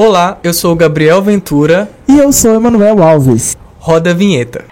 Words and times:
Olá, 0.00 0.38
eu 0.44 0.54
sou 0.54 0.74
o 0.74 0.76
Gabriel 0.76 1.20
Ventura. 1.20 1.90
E 2.06 2.18
eu 2.18 2.32
sou 2.32 2.54
Emanuel 2.54 3.02
Alves. 3.02 3.56
Roda 3.80 4.12
a 4.12 4.14
vinheta. 4.14 4.64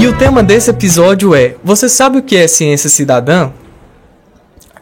E 0.00 0.04
o 0.08 0.18
tema 0.18 0.42
desse 0.42 0.68
episódio 0.68 1.32
é: 1.32 1.54
Você 1.62 1.88
sabe 1.88 2.18
o 2.18 2.22
que 2.24 2.34
é 2.34 2.48
ciência 2.48 2.90
cidadã? 2.90 3.52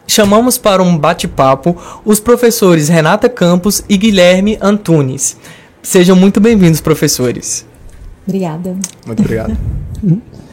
Chamamos 0.07 0.57
para 0.57 0.81
um 0.81 0.97
bate-papo 0.97 1.77
os 2.03 2.19
professores 2.19 2.89
Renata 2.89 3.29
Campos 3.29 3.83
e 3.87 3.97
Guilherme 3.97 4.57
Antunes. 4.59 5.37
Sejam 5.83 6.15
muito 6.15 6.41
bem-vindos, 6.41 6.81
professores. 6.81 7.67
Obrigada. 8.25 8.75
Muito 9.05 9.19
obrigado. 9.19 9.55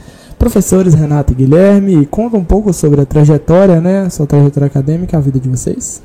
Professores 0.44 0.92
Renata 0.92 1.32
e 1.32 1.36
Guilherme, 1.36 2.04
conta 2.04 2.36
um 2.36 2.44
pouco 2.44 2.70
sobre 2.70 3.00
a 3.00 3.06
trajetória, 3.06 3.80
né? 3.80 4.10
Sua 4.10 4.26
trajetória 4.26 4.66
acadêmica, 4.66 5.16
a 5.16 5.20
vida 5.20 5.40
de 5.40 5.48
vocês. 5.48 6.02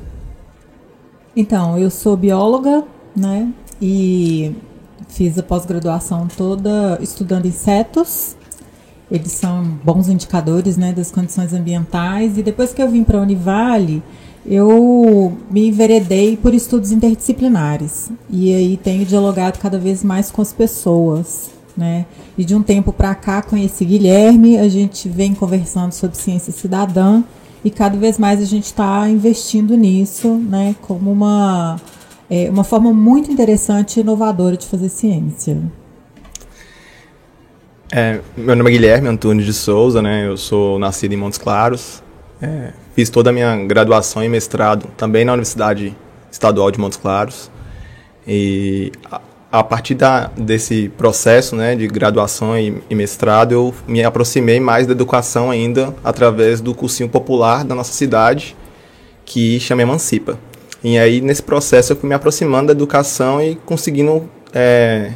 Então, 1.36 1.76
eu 1.76 1.90
sou 1.90 2.16
bióloga, 2.16 2.82
né? 3.14 3.52
E 3.82 4.56
fiz 5.08 5.38
a 5.38 5.42
pós-graduação 5.42 6.26
toda 6.38 6.98
estudando 7.02 7.44
insetos. 7.44 8.34
Eles 9.10 9.32
são 9.32 9.62
bons 9.84 10.08
indicadores, 10.08 10.78
né, 10.78 10.94
das 10.94 11.10
condições 11.10 11.52
ambientais. 11.52 12.38
E 12.38 12.42
depois 12.42 12.72
que 12.72 12.80
eu 12.80 12.88
vim 12.88 13.04
para 13.04 13.18
a 13.18 13.20
Univale, 13.20 14.02
eu 14.46 15.36
me 15.50 15.68
enveredei 15.68 16.38
por 16.38 16.54
estudos 16.54 16.92
interdisciplinares. 16.92 18.10
E 18.30 18.54
aí 18.54 18.78
tenho 18.78 19.04
dialogado 19.04 19.58
cada 19.58 19.78
vez 19.78 20.02
mais 20.02 20.30
com 20.30 20.40
as 20.40 20.50
pessoas, 20.50 21.50
né? 21.80 22.04
E 22.36 22.44
de 22.44 22.54
um 22.54 22.62
tempo 22.62 22.92
para 22.92 23.14
cá 23.14 23.40
conheci 23.40 23.86
Guilherme, 23.86 24.58
a 24.58 24.68
gente 24.68 25.08
vem 25.08 25.34
conversando 25.34 25.92
sobre 25.92 26.16
ciência 26.16 26.52
cidadã 26.52 27.22
e 27.64 27.70
cada 27.70 27.96
vez 27.96 28.18
mais 28.18 28.40
a 28.40 28.44
gente 28.44 28.66
está 28.66 29.08
investindo 29.08 29.74
nisso, 29.76 30.28
né? 30.28 30.76
Como 30.82 31.10
uma 31.10 31.80
é, 32.28 32.50
uma 32.50 32.64
forma 32.64 32.92
muito 32.92 33.32
interessante 33.32 33.96
e 33.96 34.00
inovadora 34.00 34.56
de 34.56 34.66
fazer 34.66 34.90
ciência. 34.90 35.58
É, 37.90 38.20
meu 38.36 38.54
nome 38.54 38.70
é 38.70 38.72
Guilherme 38.74 39.08
Antônio 39.08 39.44
de 39.44 39.52
Souza, 39.52 40.02
né? 40.02 40.28
Eu 40.28 40.36
sou 40.36 40.78
nascido 40.78 41.12
em 41.12 41.16
Montes 41.16 41.38
Claros. 41.38 42.02
É, 42.40 42.72
fiz 42.94 43.08
toda 43.08 43.30
a 43.30 43.32
minha 43.32 43.56
graduação 43.64 44.22
e 44.22 44.28
mestrado 44.28 44.86
também 44.96 45.24
na 45.24 45.32
Universidade 45.32 45.96
Estadual 46.30 46.70
de 46.70 46.78
Montes 46.78 46.98
Claros. 46.98 47.50
E 48.26 48.92
a, 49.50 49.64
partir 49.64 49.94
da, 49.94 50.30
desse 50.36 50.88
processo 50.96 51.56
né, 51.56 51.74
de 51.74 51.86
graduação 51.88 52.56
e, 52.58 52.82
e, 52.88 52.94
mestrado, 52.94 53.52
eu 53.52 53.74
me 53.86 54.02
aproximei 54.02 54.60
mais 54.60 54.86
da 54.86 54.92
educação 54.92 55.50
ainda 55.50 55.94
através 56.04 56.60
do 56.60 56.74
cursinho 56.74 57.08
popular 57.08 57.64
da 57.64 57.74
nossa 57.74 57.92
cidade, 57.92 58.56
que 59.24 59.58
chama 59.58 59.82
Emancipa. 59.82 60.38
E 60.82 60.98
aí, 60.98 61.20
nesse 61.20 61.42
processo, 61.42 61.92
eu 61.92 61.96
fui 61.96 62.08
me 62.08 62.14
aproximando 62.14 62.68
da 62.68 62.72
educação 62.72 63.42
e 63.42 63.56
conseguindo 63.66 64.28
é, 64.52 65.12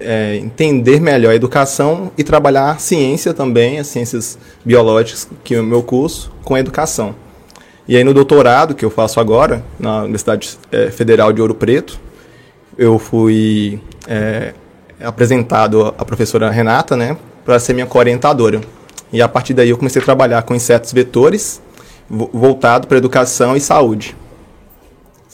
é, 0.00 0.36
entender 0.36 1.00
melhor 1.00 1.30
a 1.30 1.34
educação 1.34 2.10
e 2.16 2.24
trabalhar 2.24 2.70
a 2.70 2.78
ciência 2.78 3.34
também, 3.34 3.78
as 3.78 3.86
ciências 3.86 4.38
biológicas, 4.64 5.28
que 5.44 5.54
é 5.54 5.60
o 5.60 5.64
meu 5.64 5.82
curso, 5.82 6.32
com 6.42 6.54
a 6.54 6.60
educação. 6.60 7.14
E 7.86 7.96
aí, 7.96 8.02
no 8.02 8.14
doutorado, 8.14 8.74
que 8.74 8.84
eu 8.84 8.90
faço 8.90 9.20
agora, 9.20 9.62
na 9.78 10.02
Universidade 10.02 10.58
é, 10.72 10.90
Federal 10.90 11.32
de 11.32 11.42
Ouro 11.42 11.54
Preto, 11.54 12.00
eu 12.76 12.98
fui 12.98 13.80
é, 14.06 14.54
apresentado 15.02 15.94
à 15.98 16.04
professora 16.04 16.50
Renata, 16.50 16.96
né, 16.96 17.16
para 17.44 17.58
ser 17.58 17.74
minha 17.74 17.88
orientadora. 17.92 18.60
E 19.12 19.20
a 19.20 19.28
partir 19.28 19.54
daí 19.54 19.70
eu 19.70 19.78
comecei 19.78 20.00
a 20.00 20.04
trabalhar 20.04 20.42
com 20.42 20.54
insetos 20.54 20.92
vetores, 20.92 21.60
voltado 22.08 22.86
para 22.86 22.98
educação 22.98 23.56
e 23.56 23.60
saúde. 23.60 24.16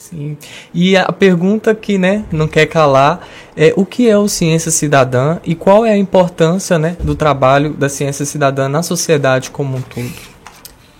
Sim. 0.09 0.37
E 0.73 0.95
a 0.95 1.11
pergunta 1.11 1.75
que, 1.75 1.97
né, 1.97 2.23
não 2.31 2.47
quer 2.47 2.65
calar 2.67 3.27
é 3.55 3.73
o 3.75 3.85
que 3.85 4.07
é 4.07 4.17
o 4.17 4.27
ciência 4.27 4.71
cidadã 4.71 5.39
e 5.43 5.53
qual 5.53 5.85
é 5.85 5.91
a 5.91 5.97
importância, 5.97 6.79
né, 6.79 6.95
do 7.03 7.13
trabalho 7.13 7.73
da 7.73 7.89
ciência 7.89 8.25
cidadã 8.25 8.69
na 8.69 8.81
sociedade 8.81 9.51
como 9.51 9.75
um 9.75 9.81
todo. 9.81 10.37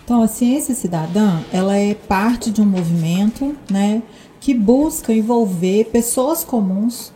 Então, 0.04 0.22
a 0.22 0.28
ciência 0.28 0.74
cidadã, 0.74 1.40
ela 1.52 1.78
é 1.78 1.94
parte 1.94 2.50
de 2.50 2.62
um 2.62 2.66
movimento, 2.66 3.56
né, 3.70 4.02
que 4.40 4.54
busca 4.54 5.14
envolver 5.14 5.86
pessoas 5.86 6.44
comuns, 6.44 7.12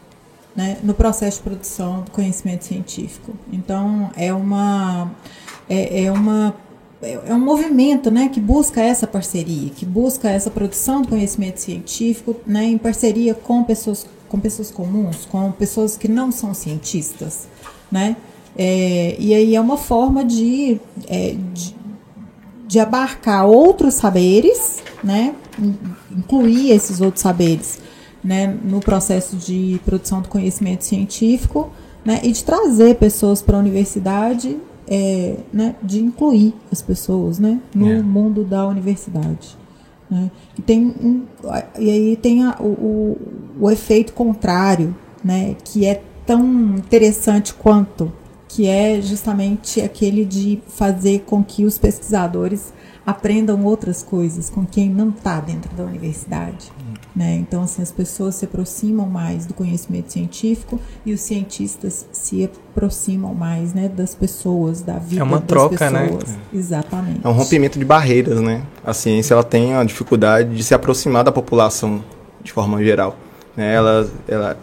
né, 0.56 0.78
no 0.84 0.94
processo 0.94 1.38
de 1.38 1.44
produção 1.44 2.02
do 2.02 2.12
conhecimento 2.12 2.66
científico. 2.66 3.34
Então, 3.52 4.12
é 4.18 4.34
uma 4.34 5.12
é, 5.70 6.06
é 6.06 6.12
uma 6.12 6.54
é, 7.02 7.20
é 7.28 7.34
um 7.34 7.40
movimento 7.40 8.12
né, 8.12 8.30
que 8.30 8.40
busca 8.40 8.82
essa 8.82 9.08
parceria, 9.08 9.70
que 9.70 9.86
busca 9.86 10.30
essa 10.30 10.52
produção 10.52 11.02
do 11.02 11.08
conhecimento 11.08 11.59
científico 11.59 12.36
né, 12.46 12.66
em 12.66 12.78
parceria 12.78 13.34
com 13.34 13.64
pessoas, 13.64 14.06
com 14.30 14.40
pessoas 14.40 14.70
comuns, 14.70 15.26
com 15.26 15.52
pessoas 15.52 15.98
que 15.98 16.08
não 16.08 16.32
são 16.32 16.53
cientistas. 16.53 17.48
Né? 17.92 18.16
É, 18.58 19.16
e 19.18 19.34
aí 19.34 19.56
é 19.56 19.62
uma 19.62 19.78
forma 19.78 20.24
de, 20.24 20.80
é, 21.08 21.36
de, 21.53 21.76
de, 22.68 22.80
abarcar 22.80 23.46
outros 23.46 23.96
saberes, 23.96 24.84
né, 25.03 25.34
incluir 26.12 26.72
esses 26.72 27.01
outros 27.01 27.22
saberes 27.22 27.79
né, 28.23 28.47
no 28.63 28.79
processo 28.79 29.35
de 29.35 29.79
produção 29.85 30.22
do 30.22 30.29
conhecimento 30.29 30.84
científico 30.84 31.72
né, 32.06 32.19
e 32.23 32.31
de 32.31 32.44
trazer 32.44 32.95
pessoas 32.95 33.41
para 33.41 33.57
a 33.57 33.59
universidade 33.59 34.57
é, 34.88 35.38
né, 35.53 35.75
de 35.81 36.01
incluir 36.01 36.53
as 36.72 36.81
pessoas 36.81 37.40
né, 37.40 37.59
no 37.73 37.90
é. 37.90 38.01
mundo 38.01 38.44
da 38.44 38.67
universidade. 38.67 39.57
Né? 40.09 40.29
E, 40.57 40.61
tem 40.61 40.94
um, 41.01 41.23
e 41.79 41.90
aí 41.90 42.16
tem 42.17 42.44
a, 42.44 42.57
o, 42.59 43.17
o, 43.59 43.72
efeito 43.72 44.11
contrário, 44.11 44.94
né, 45.23 45.56
que 45.63 45.85
é 45.85 46.01
tão 46.25 46.44
interessante 46.75 47.53
quanto, 47.53 48.11
que 48.53 48.67
é 48.67 49.01
justamente 49.01 49.79
aquele 49.79 50.25
de 50.25 50.62
fazer 50.67 51.19
com 51.25 51.41
que 51.41 51.63
os 51.63 51.78
pesquisadores 51.78 52.73
aprendam 53.06 53.63
outras 53.63 54.03
coisas 54.03 54.50
com 54.50 54.66
quem 54.66 54.89
não 54.89 55.09
está 55.09 55.39
dentro 55.39 55.73
da 55.73 55.84
universidade. 55.84 56.69
Né? 57.16 57.35
Então, 57.35 57.63
assim, 57.63 57.81
as 57.81 57.91
pessoas 57.91 58.35
se 58.35 58.45
aproximam 58.45 59.06
mais 59.07 59.45
do 59.45 59.53
conhecimento 59.53 60.11
científico 60.11 60.79
e 61.06 61.13
os 61.13 61.22
cientistas 61.22 62.06
se 62.11 62.44
aproximam 62.44 63.34
mais 63.34 63.73
né, 63.73 63.88
das 63.88 64.13
pessoas, 64.13 64.81
da 64.81 65.00
vida 65.00 65.22
é 65.22 65.23
uma 65.23 65.40
das 65.40 65.47
troca, 65.47 65.90
né? 65.90 66.07
pessoas. 66.07 66.29
Né? 66.29 66.40
Exatamente. 66.53 67.22
É 67.23 67.28
um 67.28 67.34
rompimento 67.34 67.79
de 67.79 67.85
barreiras, 67.85 68.41
né? 68.41 68.63
A 68.84 68.94
ciência 68.94 69.34
ela 69.34 69.44
tem 69.44 69.73
a 69.73 69.84
dificuldade 69.84 70.53
de 70.53 70.63
se 70.63 70.73
aproximar 70.73 71.23
da 71.23 71.31
população 71.31 72.03
de 72.44 72.51
forma 72.51 72.84
geral. 72.84 73.16
Né? 73.56 73.73
Ela, 73.73 74.09
ela 74.28 74.57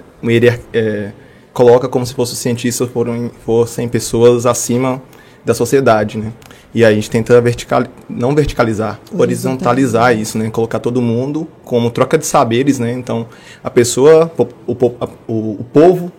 é, 0.72 1.12
coloca 1.58 1.88
como 1.88 2.06
se 2.06 2.14
fossem 2.14 2.36
cientistas 2.36 2.88
foram, 2.88 3.32
fossem 3.44 3.88
pessoas 3.88 4.46
acima 4.46 5.02
da 5.44 5.52
sociedade, 5.52 6.16
né? 6.16 6.32
E 6.72 6.84
a 6.84 6.92
gente 6.92 7.10
tenta 7.10 7.40
vertical, 7.40 7.82
não 8.08 8.32
verticalizar, 8.32 9.00
horizontalizar 9.12 10.16
isso, 10.16 10.38
né? 10.38 10.50
Colocar 10.50 10.78
todo 10.78 11.02
mundo 11.02 11.48
como 11.64 11.90
troca 11.90 12.16
de 12.16 12.24
saberes, 12.24 12.78
né? 12.78 12.92
Então, 12.92 13.26
a 13.64 13.68
pessoa, 13.68 14.30
o, 14.38 14.72
o, 15.26 15.50
o 15.58 15.64
povo, 15.64 16.12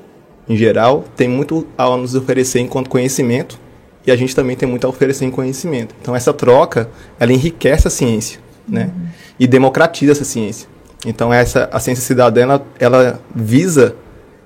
em 0.50 0.58
geral, 0.58 1.06
tem 1.16 1.30
muito 1.30 1.66
a 1.78 1.88
nos 1.96 2.16
oferecer 2.16 2.60
enquanto 2.60 2.90
conhecimento 2.90 3.58
e 4.06 4.12
a 4.12 4.18
gente 4.18 4.36
também 4.36 4.58
tem 4.58 4.68
muito 4.68 4.86
a 4.86 4.90
oferecer 4.90 5.24
em 5.24 5.32
conhecimento. 5.32 5.96
Então, 6.02 6.14
essa 6.14 6.34
troca, 6.34 6.90
ela 7.18 7.32
enriquece 7.32 7.88
a 7.88 7.92
ciência, 7.92 8.42
né? 8.68 8.92
Uhum. 8.94 9.08
E 9.40 9.48
democratiza 9.48 10.12
essa 10.12 10.26
ciência. 10.26 10.68
Então, 11.06 11.32
essa, 11.32 11.70
a 11.72 11.80
ciência 11.80 12.04
cidadã, 12.04 12.42
ela, 12.42 12.68
ela 12.78 13.22
visa 13.34 13.96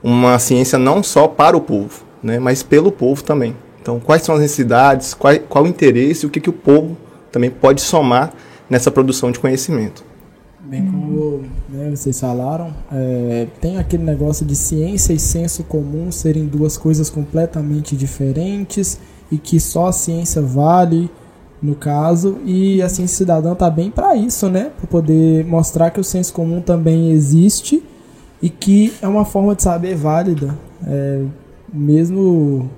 uma 0.03 0.37
ciência 0.37 0.77
não 0.77 1.01
só 1.01 1.27
para 1.27 1.55
o 1.55 1.61
povo, 1.61 2.03
né? 2.21 2.37
Mas 2.37 2.61
pelo 2.61 2.91
povo 2.91 3.23
também. 3.23 3.55
Então, 3.81 3.99
quais 3.99 4.23
são 4.23 4.35
as 4.35 4.41
necessidades, 4.41 5.13
qual, 5.13 5.37
qual 5.49 5.63
o 5.63 5.67
interesse, 5.67 6.25
o 6.25 6.29
que, 6.29 6.39
que 6.39 6.49
o 6.49 6.53
povo 6.53 6.97
também 7.31 7.49
pode 7.49 7.81
somar 7.81 8.33
nessa 8.69 8.91
produção 8.91 9.31
de 9.31 9.39
conhecimento. 9.39 10.05
Bem 10.61 10.85
como 10.85 11.43
né, 11.67 11.89
vocês 11.93 12.17
falaram, 12.19 12.73
é, 12.91 13.47
tem 13.59 13.77
aquele 13.77 14.03
negócio 14.03 14.45
de 14.45 14.55
ciência 14.55 15.11
e 15.11 15.19
senso 15.19 15.63
comum 15.63 16.11
serem 16.11 16.45
duas 16.45 16.77
coisas 16.77 17.09
completamente 17.09 17.97
diferentes 17.97 18.97
e 19.29 19.37
que 19.37 19.59
só 19.59 19.87
a 19.87 19.91
ciência 19.91 20.41
vale 20.41 21.11
no 21.61 21.75
caso 21.75 22.37
e 22.45 22.81
a 22.81 22.87
ciência 22.87 23.17
cidadã 23.17 23.51
está 23.51 23.69
bem 23.69 23.91
para 23.91 24.15
isso, 24.15 24.49
né? 24.49 24.71
Para 24.77 24.87
poder 24.87 25.45
mostrar 25.45 25.91
que 25.91 25.99
o 25.99 26.03
senso 26.03 26.33
comum 26.33 26.61
também 26.61 27.11
existe 27.11 27.83
e 28.43 28.49
que 28.49 28.93
é 29.01 29.07
uma 29.07 29.23
forma 29.23 29.55
de 29.55 29.63
saber 29.63 29.95
válida, 29.95 30.59
é, 30.85 31.23
mesmo 31.73 32.69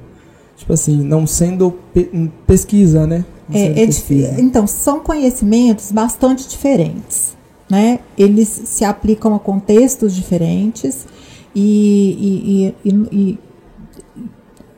tipo 0.56 0.72
assim, 0.72 0.96
não 1.04 1.26
sendo 1.26 1.72
pe 1.92 2.30
pesquisa, 2.46 3.08
né? 3.08 3.26
É, 3.52 3.82
é 3.82 3.86
pesquisa. 3.88 4.40
Então, 4.40 4.68
são 4.68 5.00
conhecimentos 5.00 5.92
bastante 5.92 6.48
diferentes, 6.48 7.36
né? 7.68 8.00
Eles 8.16 8.48
se 8.48 8.86
aplicam 8.86 9.34
a 9.34 9.40
contextos 9.40 10.16
diferentes 10.16 11.08
e, 11.56 12.76
e, 12.84 12.90
e, 12.90 12.94
e 13.12 13.40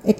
é, 0.05 0.15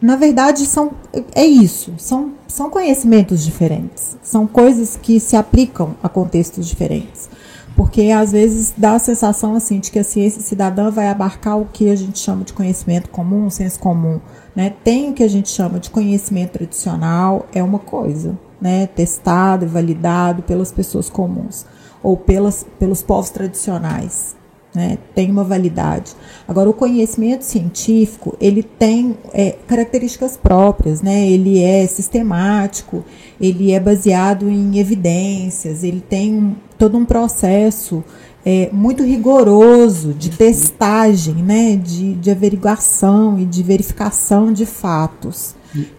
na 0.00 0.14
verdade, 0.14 0.66
são, 0.66 0.92
é 1.34 1.44
isso. 1.44 1.94
São, 1.98 2.32
são 2.46 2.70
conhecimentos 2.70 3.44
diferentes. 3.44 4.16
São 4.22 4.46
coisas 4.46 4.96
que 5.02 5.18
se 5.18 5.34
aplicam 5.34 5.96
a 6.00 6.08
contextos 6.08 6.68
diferentes. 6.68 7.28
Porque 7.76 8.10
às 8.10 8.32
vezes 8.32 8.72
dá 8.76 8.94
a 8.94 8.98
sensação 8.98 9.54
assim 9.54 9.78
de 9.78 9.90
que 9.90 9.98
a 9.98 10.04
ciência 10.04 10.40
cidadã 10.40 10.90
vai 10.90 11.08
abarcar 11.08 11.60
o 11.60 11.66
que 11.66 11.90
a 11.90 11.94
gente 11.94 12.18
chama 12.18 12.42
de 12.42 12.54
conhecimento 12.54 13.10
comum, 13.10 13.50
senso 13.50 13.78
comum. 13.78 14.18
Né? 14.54 14.74
Tem 14.82 15.10
o 15.10 15.12
que 15.12 15.22
a 15.22 15.28
gente 15.28 15.50
chama 15.50 15.78
de 15.78 15.90
conhecimento 15.90 16.52
tradicional, 16.52 17.46
é 17.54 17.62
uma 17.62 17.78
coisa, 17.78 18.36
né? 18.58 18.86
testado 18.86 19.66
e 19.66 19.68
validado 19.68 20.42
pelas 20.42 20.72
pessoas 20.72 21.10
comuns 21.10 21.66
ou 22.02 22.16
pelas, 22.16 22.66
pelos 22.78 23.02
povos 23.02 23.28
tradicionais 23.30 24.35
né, 24.76 24.98
tem 25.14 25.30
uma 25.30 25.42
validade. 25.42 26.14
Agora, 26.46 26.68
o 26.68 26.74
conhecimento 26.74 27.46
científico, 27.46 28.36
ele 28.38 28.62
tem 28.62 29.16
é, 29.32 29.52
características 29.66 30.36
próprias, 30.36 31.00
né, 31.00 31.26
ele 31.26 31.58
é 31.62 31.86
sistemático, 31.86 33.02
ele 33.40 33.72
é 33.72 33.80
baseado 33.80 34.50
em 34.50 34.78
evidências, 34.78 35.82
ele 35.82 36.02
tem 36.02 36.34
um, 36.34 36.54
todo 36.76 36.98
um 36.98 37.06
processo 37.06 38.04
é, 38.44 38.68
muito 38.70 39.02
rigoroso 39.02 40.12
de 40.12 40.28
testagem, 40.28 41.36
né, 41.36 41.76
de, 41.76 42.12
de 42.12 42.30
averiguação 42.30 43.38
e 43.38 43.46
de 43.46 43.62
verificação 43.62 44.52
de 44.52 44.66
fatos, 44.66 45.54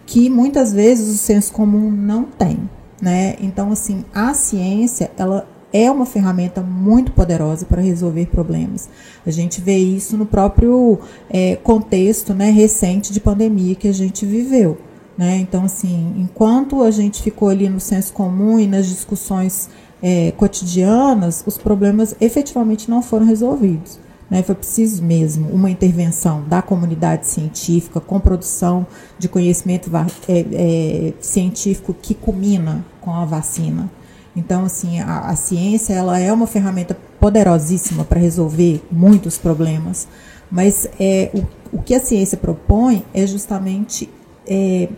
que 0.06 0.30
muitas 0.30 0.72
vezes 0.72 1.12
o 1.12 1.18
senso 1.18 1.52
comum 1.52 1.90
não 1.90 2.22
tem. 2.22 2.58
Né? 3.02 3.34
Então, 3.40 3.72
assim, 3.72 4.04
a 4.14 4.34
ciência, 4.34 5.10
ela 5.16 5.48
é 5.72 5.90
uma 5.90 6.06
ferramenta 6.06 6.62
muito 6.62 7.12
poderosa 7.12 7.66
para 7.66 7.82
resolver 7.82 8.26
problemas. 8.26 8.88
A 9.26 9.30
gente 9.30 9.60
vê 9.60 9.76
isso 9.76 10.16
no 10.16 10.24
próprio 10.24 10.98
é, 11.28 11.56
contexto 11.56 12.32
né, 12.32 12.50
recente 12.50 13.12
de 13.12 13.20
pandemia 13.20 13.74
que 13.74 13.88
a 13.88 13.92
gente 13.92 14.24
viveu. 14.24 14.78
Né? 15.16 15.36
Então, 15.38 15.64
assim, 15.64 16.14
enquanto 16.16 16.82
a 16.82 16.90
gente 16.90 17.22
ficou 17.22 17.48
ali 17.48 17.68
no 17.68 17.80
senso 17.80 18.12
comum 18.12 18.58
e 18.58 18.66
nas 18.66 18.86
discussões 18.86 19.68
é, 20.02 20.30
cotidianas, 20.32 21.42
os 21.46 21.58
problemas 21.58 22.14
efetivamente 22.20 22.88
não 22.88 23.02
foram 23.02 23.26
resolvidos. 23.26 23.98
Né? 24.30 24.42
Foi 24.42 24.54
preciso 24.54 25.02
mesmo 25.02 25.48
uma 25.50 25.70
intervenção 25.70 26.44
da 26.46 26.62
comunidade 26.62 27.26
científica 27.26 28.00
com 28.00 28.20
produção 28.20 28.86
de 29.18 29.28
conhecimento 29.28 29.90
é, 30.28 30.38
é, 30.52 31.12
científico 31.20 31.94
que 32.00 32.14
culmina 32.14 32.84
com 33.00 33.12
a 33.12 33.24
vacina. 33.24 33.90
Então, 34.38 34.64
assim, 34.64 35.00
a, 35.00 35.20
a 35.20 35.36
ciência 35.36 35.92
ela 35.92 36.18
é 36.18 36.32
uma 36.32 36.46
ferramenta 36.46 36.96
poderosíssima 37.20 38.04
para 38.04 38.20
resolver 38.20 38.82
muitos 38.90 39.36
problemas, 39.36 40.06
mas 40.50 40.88
é, 40.98 41.30
o, 41.34 41.76
o 41.78 41.82
que 41.82 41.94
a 41.94 42.00
ciência 42.00 42.38
propõe 42.38 43.04
é 43.12 43.26
justamente 43.26 44.08
é, 44.46 44.88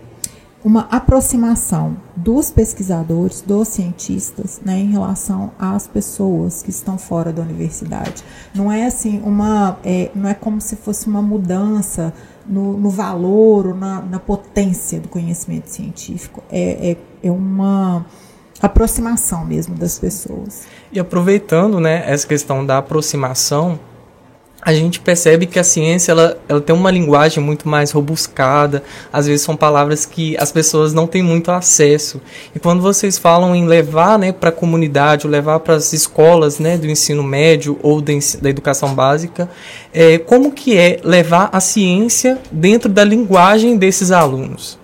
uma 0.63 0.83
aproximação 0.91 1.97
dos 2.15 2.51
pesquisadores, 2.51 3.41
dos 3.41 3.69
cientistas, 3.69 4.61
né, 4.65 4.79
em 4.79 4.91
relação 4.91 5.53
às 5.59 5.87
pessoas 5.87 6.63
que 6.63 6.71
estão 6.71 6.99
fora 6.99 7.33
da 7.33 7.41
universidade. 7.41 8.23
Não 8.55 8.71
é 8.71 8.85
assim 8.85 9.21
uma, 9.25 9.79
é, 9.83 10.11
não 10.15 10.29
é 10.29 10.35
como 10.35 10.61
se 10.61 10.77
fosse 10.77 11.07
uma 11.07 11.23
mudança 11.23 12.13
no, 12.47 12.77
no 12.77 12.91
valor 12.91 13.69
ou 13.69 13.75
na, 13.75 14.03
na, 14.03 14.19
potência 14.19 15.01
do 15.01 15.09
conhecimento 15.09 15.69
científico. 15.69 16.43
É, 16.51 16.91
é, 16.91 16.97
é 17.29 17.31
uma 17.31 18.05
aproximação 18.61 19.45
mesmo 19.45 19.75
das 19.75 19.99
pessoas. 19.99 20.63
E 20.93 21.01
aproveitando, 21.01 21.81
né, 21.81 22.05
essa 22.07 22.27
questão 22.27 22.65
da 22.65 22.79
aproximação, 22.79 23.79
a 24.63 24.75
gente 24.75 25.01
percebe 25.01 25.47
que 25.47 25.59
a 25.59 25.65
ciência 25.65 26.13
ela, 26.13 26.39
ela 26.49 26.61
tem 26.61 26.75
uma 26.75 26.91
linguagem 26.91 27.43
muito 27.43 27.67
mais 27.67 27.91
robuscada, 27.93 28.83
às 29.13 29.27
vezes 29.27 29.43
são 29.43 29.57
palavras 29.57 30.05
que 30.05 30.37
as 30.39 30.53
pessoas 30.53 30.93
não 30.93 31.07
têm 31.07 31.23
muito 31.23 31.51
acesso. 31.51 32.21
E 32.55 32.59
quando 32.59 32.83
vocês 32.83 33.17
falam 33.17 33.55
em 33.55 33.67
levar 33.67 34.19
né, 34.19 34.33
para 34.33 34.51
a 34.51 34.53
comunidade, 34.53 35.27
ou 35.27 35.33
levar 35.33 35.61
para 35.61 35.75
as 35.75 35.93
escolas 35.93 36.59
né, 36.59 36.77
do 36.77 36.87
ensino 36.87 37.23
médio 37.23 37.79
ou 37.83 38.01
da, 38.01 38.13
da 38.43 38.51
educação 38.51 38.95
básica, 38.95 39.49
é, 39.95 40.19
como 40.19 40.53
que 40.53 40.77
é 40.77 41.01
levar 41.03 41.49
a 41.53 41.61
ciência 41.61 42.39
dentro 42.53 42.91
da 42.91 43.03
linguagem 43.03 43.79
desses 43.79 44.11
alunos? 44.11 44.80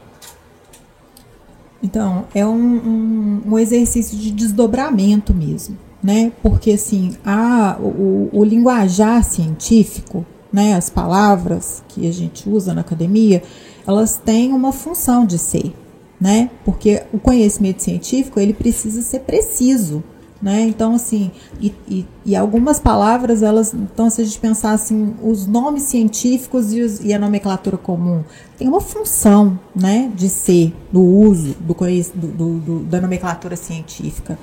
Então, 1.87 2.25
é 2.35 2.45
um, 2.45 2.51
um, 2.51 3.43
um, 3.47 3.59
exercício 3.61 4.19
de 4.19 4.33
desdobramento 4.33 5.33
mesmo, 5.33 5.79
né? 6.03 6.33
Porque, 6.43 6.73
assim, 6.73 7.15
a, 7.25 7.79
o, 7.81 8.29
o 8.33 8.43
linguajar 8.43 9.23
científico, 9.23 10.27
né, 10.53 10.75
as 10.75 10.91
palavras 10.91 11.85
que 11.89 12.09
a 12.09 12.13
gente 12.13 12.49
usa 12.49 12.75
na 12.75 12.81
academia, 12.81 13.41
elas 13.87 14.17
têm 14.17 14.53
uma 14.53 14.73
função 14.73 15.25
de 15.25 15.39
ser, 15.39 15.73
né? 16.21 16.51
Porque 16.65 17.05
o 17.13 17.21
conhecimento 17.21 17.85
científico, 17.85 18.41
ele 18.41 18.53
precisa 18.53 19.01
ser 19.01 19.21
preciso, 19.21 20.03
né? 20.41 20.63
Então, 20.63 20.95
assim, 20.95 21.31
e, 21.61 21.73
e, 21.89 22.07
e, 22.25 22.37
algumas 22.37 22.79
palavras, 22.79 23.43
elas, 23.43 23.73
então, 23.73 24.11
se 24.11 24.21
a 24.21 24.25
gente 24.25 24.39
pensar 24.39 24.73
assim, 24.73 25.15
os 25.23 25.47
nomes 25.47 25.85
científicos 25.85 26.73
e, 26.73 26.83
os, 26.83 27.01
e, 27.01 27.15
a 27.15 27.19
nomenclatura 27.19 27.77
comum, 27.77 28.23
tem 28.59 28.69
uma 28.69 28.81
função, 28.81 29.59
né, 29.75 30.11
de 30.15 30.29
ser, 30.29 30.75
do 30.93 31.03
uso 31.03 31.55
do, 31.59 31.75
do, 32.15 32.59
do, 32.59 32.79
da 32.81 33.01
nomenclatura 33.01 33.57
científica. 33.57 34.39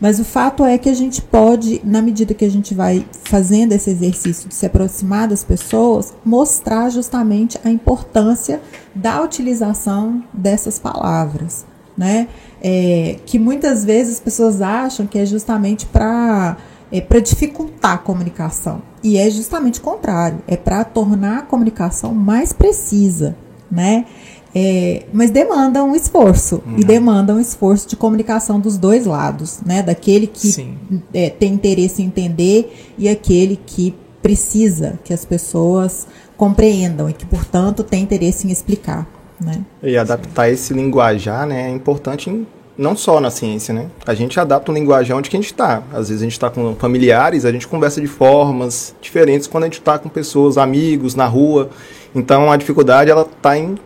Mas 0.00 0.20
o 0.20 0.24
fato 0.24 0.64
é 0.64 0.76
que 0.76 0.90
a 0.90 0.94
gente 0.94 1.22
pode, 1.22 1.80
na 1.82 2.02
medida 2.02 2.34
que 2.34 2.44
a 2.44 2.50
gente 2.50 2.74
vai 2.74 3.06
fazendo 3.24 3.72
esse 3.72 3.90
exercício 3.90 4.48
de 4.48 4.54
se 4.54 4.66
aproximar 4.66 5.26
das 5.26 5.42
pessoas, 5.42 6.12
mostrar 6.24 6.90
justamente 6.90 7.58
a 7.64 7.70
importância 7.70 8.60
da 8.94 9.22
utilização 9.22 10.22
dessas 10.32 10.78
palavras, 10.78 11.64
né? 11.96 12.28
É, 12.68 13.18
que 13.24 13.38
muitas 13.38 13.84
vezes 13.84 14.14
as 14.14 14.20
pessoas 14.20 14.60
acham 14.60 15.06
que 15.06 15.16
é 15.16 15.24
justamente 15.24 15.86
para 15.86 16.56
é 16.90 17.00
para 17.00 17.20
dificultar 17.20 17.92
a 17.92 17.98
comunicação. 17.98 18.82
E 19.04 19.16
é 19.16 19.30
justamente 19.30 19.78
o 19.78 19.82
contrário, 19.82 20.38
é 20.48 20.56
para 20.56 20.82
tornar 20.82 21.38
a 21.38 21.42
comunicação 21.42 22.12
mais 22.12 22.52
precisa, 22.52 23.36
né? 23.70 24.04
É, 24.52 25.04
mas 25.12 25.30
demanda 25.30 25.84
um 25.84 25.94
esforço 25.94 26.62
uhum. 26.66 26.78
e 26.78 26.84
demanda 26.84 27.34
um 27.34 27.40
esforço 27.40 27.88
de 27.88 27.94
comunicação 27.94 28.58
dos 28.58 28.76
dois 28.76 29.06
lados, 29.06 29.60
né? 29.64 29.82
Daquele 29.82 30.26
que 30.26 30.76
é, 31.14 31.30
tem 31.30 31.52
interesse 31.52 32.02
em 32.02 32.06
entender 32.06 32.94
e 32.98 33.08
aquele 33.08 33.60
que 33.64 33.94
precisa 34.20 34.98
que 35.04 35.12
as 35.12 35.24
pessoas 35.24 36.06
compreendam 36.36 37.08
e 37.08 37.12
que, 37.12 37.26
portanto, 37.26 37.84
tem 37.84 38.02
interesse 38.02 38.46
em 38.46 38.50
explicar. 38.50 39.06
Né? 39.40 39.64
E 39.82 39.96
adaptar 39.96 40.48
esse 40.48 40.72
linguajar 40.72 41.46
né, 41.46 41.68
é 41.68 41.70
importante 41.70 42.30
em, 42.30 42.46
não 42.78 42.96
só 42.96 43.20
na 43.20 43.30
ciência, 43.30 43.72
né? 43.72 43.86
A 44.06 44.14
gente 44.14 44.38
adapta 44.38 44.70
o 44.70 44.74
linguajar 44.74 45.16
onde 45.16 45.30
que 45.30 45.36
a 45.36 45.40
gente 45.40 45.50
está. 45.50 45.82
Às 45.92 46.08
vezes 46.08 46.22
a 46.22 46.24
gente 46.24 46.32
está 46.32 46.50
com 46.50 46.74
familiares, 46.76 47.44
a 47.44 47.52
gente 47.52 47.66
conversa 47.66 48.00
de 48.00 48.06
formas 48.06 48.94
diferentes 49.00 49.46
quando 49.46 49.64
a 49.64 49.66
gente 49.66 49.78
está 49.78 49.98
com 49.98 50.08
pessoas, 50.08 50.58
amigos, 50.58 51.14
na 51.14 51.26
rua. 51.26 51.70
Então 52.14 52.50
a 52.50 52.56
dificuldade 52.56 53.10
ela 53.10 53.22
está 53.22 53.56
em, 53.56 53.76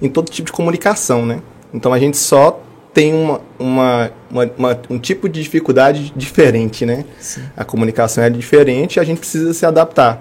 em 0.00 0.08
todo 0.08 0.30
tipo 0.30 0.46
de 0.46 0.52
comunicação, 0.52 1.24
né? 1.24 1.40
Então 1.72 1.92
a 1.92 1.98
gente 1.98 2.16
só 2.16 2.60
tem 2.92 3.14
uma, 3.14 3.40
uma, 3.58 4.10
uma, 4.30 4.50
uma 4.58 4.80
um 4.90 4.98
tipo 4.98 5.28
de 5.28 5.42
dificuldade 5.42 6.12
diferente, 6.14 6.84
né? 6.84 7.04
Sim. 7.18 7.42
A 7.56 7.64
comunicação 7.64 8.22
é 8.24 8.30
diferente 8.30 8.96
e 8.96 9.00
a 9.00 9.04
gente 9.04 9.18
precisa 9.18 9.54
se 9.54 9.64
adaptar. 9.64 10.20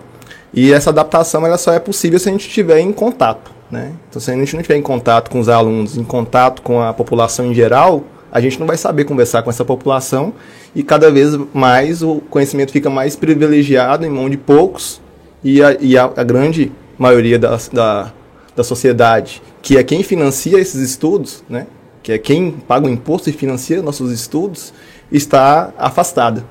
E 0.53 0.71
essa 0.71 0.89
adaptação 0.89 1.45
ela 1.45 1.57
só 1.57 1.73
é 1.73 1.79
possível 1.79 2.19
se 2.19 2.29
a 2.29 2.31
gente 2.31 2.47
estiver 2.47 2.79
em 2.79 2.91
contato. 2.91 3.51
Né? 3.71 3.93
Então, 4.09 4.21
se 4.21 4.29
a 4.29 4.35
gente 4.35 4.53
não 4.53 4.61
estiver 4.61 4.77
em 4.77 4.81
contato 4.81 5.31
com 5.31 5.39
os 5.39 5.47
alunos, 5.47 5.95
em 5.95 6.03
contato 6.03 6.61
com 6.61 6.81
a 6.81 6.93
população 6.93 7.45
em 7.45 7.53
geral, 7.53 8.03
a 8.31 8.41
gente 8.41 8.59
não 8.59 8.67
vai 8.67 8.77
saber 8.77 9.05
conversar 9.05 9.43
com 9.43 9.49
essa 9.49 9.63
população 9.63 10.33
e 10.75 10.83
cada 10.83 11.09
vez 11.09 11.37
mais 11.53 12.01
o 12.01 12.21
conhecimento 12.29 12.71
fica 12.71 12.89
mais 12.89 13.15
privilegiado 13.15 14.05
em 14.05 14.09
mão 14.09 14.29
de 14.29 14.37
poucos 14.37 15.01
e 15.43 15.63
a, 15.63 15.77
e 15.79 15.97
a, 15.97 16.03
a 16.03 16.23
grande 16.23 16.71
maioria 16.97 17.39
da, 17.39 17.57
da, 17.71 18.13
da 18.55 18.63
sociedade, 18.63 19.41
que 19.61 19.77
é 19.77 19.83
quem 19.83 20.03
financia 20.03 20.59
esses 20.59 20.81
estudos, 20.81 21.43
né? 21.49 21.67
que 22.03 22.11
é 22.11 22.17
quem 22.17 22.51
paga 22.51 22.87
o 22.87 22.89
imposto 22.89 23.29
e 23.29 23.33
financia 23.33 23.81
nossos 23.81 24.11
estudos, 24.11 24.73
está 25.11 25.73
afastada. 25.77 26.43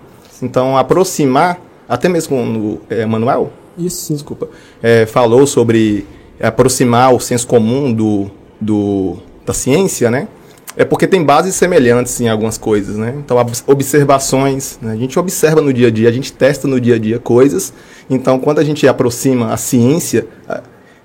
Então, 0.42 0.76
aproximar, 0.76 1.60
até 1.88 2.08
mesmo 2.08 2.36
quando 2.36 2.80
é, 2.88 3.04
Manuel, 3.04 3.52
Isso. 3.76 4.12
Desculpa, 4.12 4.48
é, 4.82 5.06
falou 5.06 5.46
sobre 5.46 6.06
aproximar 6.40 7.14
o 7.14 7.20
senso 7.20 7.46
comum 7.46 7.92
do, 7.92 8.30
do, 8.60 9.18
da 9.44 9.52
ciência, 9.52 10.10
né? 10.10 10.28
É 10.76 10.84
porque 10.84 11.06
tem 11.06 11.22
bases 11.24 11.54
semelhantes 11.56 12.20
em 12.20 12.28
algumas 12.28 12.56
coisas, 12.56 12.96
né? 12.96 13.14
Então, 13.18 13.36
observações, 13.66 14.78
né? 14.80 14.92
a 14.92 14.96
gente 14.96 15.18
observa 15.18 15.60
no 15.60 15.72
dia 15.72 15.88
a 15.88 15.90
dia, 15.90 16.08
a 16.08 16.12
gente 16.12 16.32
testa 16.32 16.68
no 16.68 16.80
dia 16.80 16.94
a 16.94 16.98
dia 16.98 17.18
coisas. 17.18 17.72
Então, 18.08 18.38
quando 18.38 18.60
a 18.60 18.64
gente 18.64 18.86
aproxima 18.86 19.52
a 19.52 19.56
ciência 19.56 20.26